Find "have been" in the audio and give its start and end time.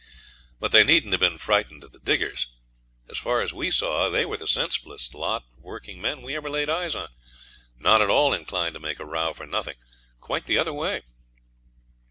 1.13-1.37